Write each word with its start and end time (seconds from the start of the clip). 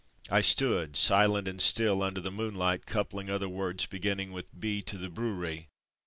I 0.31 0.41
stood, 0.41 0.95
silent 0.95 1.47
and 1.47 1.61
still, 1.61 2.01
under 2.01 2.19
the 2.21 2.31
moonlight, 2.31 2.87
coupling 2.87 3.29
other 3.29 3.47
words 3.47 3.85
begin 3.85 4.17
ning 4.17 4.31
with 4.31 4.59
B 4.59 4.81
to 4.81 4.97
the 4.97 5.11
brewery. 5.11 5.69